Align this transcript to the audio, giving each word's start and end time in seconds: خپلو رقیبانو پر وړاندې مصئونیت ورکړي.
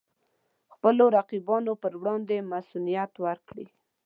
خپلو 0.73 1.03
رقیبانو 1.17 1.73
پر 1.81 1.93
وړاندې 2.01 2.47
مصئونیت 2.51 3.11
ورکړي. 3.25 3.65